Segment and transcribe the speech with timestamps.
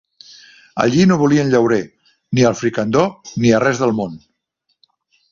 [0.83, 1.79] Allí no volien llaurer,
[2.39, 3.03] ni al fricandó
[3.43, 4.17] ni a res del món